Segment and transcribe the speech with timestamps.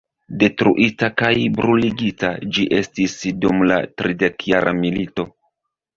[0.43, 3.15] Detruita kaj bruligita ĝi estis
[3.45, 5.27] dum la tridekjara milito.